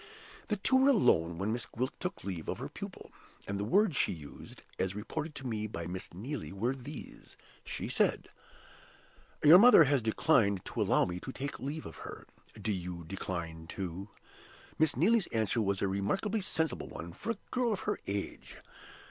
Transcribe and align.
The 0.47 0.57
two 0.57 0.77
were 0.77 0.89
alone 0.89 1.37
when 1.37 1.53
Miss 1.53 1.67
Gwilt 1.67 1.93
took 1.99 2.23
leave 2.23 2.47
of 2.49 2.57
her 2.57 2.69
pupil; 2.69 3.11
and 3.47 3.59
the 3.59 3.63
words 3.63 3.95
she 3.95 4.11
used 4.11 4.63
(as 4.79 4.95
reported 4.95 5.35
to 5.35 5.45
me 5.45 5.67
by 5.67 5.85
Miss 5.85 6.11
Neelie) 6.11 6.51
were 6.51 6.73
these. 6.73 7.37
She 7.63 7.87
said, 7.87 8.27
'Your 9.43 9.59
mother 9.59 9.83
has 9.83 10.01
declined 10.01 10.65
to 10.65 10.81
allow 10.81 11.05
me 11.05 11.19
to 11.19 11.31
take 11.31 11.59
leave 11.59 11.85
of 11.85 11.97
her. 11.97 12.25
Do 12.59 12.71
you 12.71 13.03
decline 13.03 13.67
too?' 13.67 14.09
Miss 14.79 14.95
Neelie's 14.97 15.27
answer 15.27 15.61
was 15.61 15.83
a 15.83 15.87
remarkably 15.87 16.41
sensible 16.41 16.87
one 16.87 17.13
for 17.13 17.33
a 17.33 17.37
girl 17.51 17.71
of 17.71 17.81
her 17.81 17.99
age. 18.07 18.57